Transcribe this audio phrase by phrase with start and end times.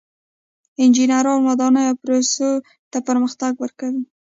[0.81, 2.49] انجینران ودانیو او پروسو
[2.91, 4.01] ته پرمختګ ورکوي.